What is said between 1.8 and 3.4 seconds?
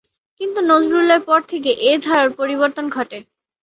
এ ধারার পরিবর্তন ঘটে।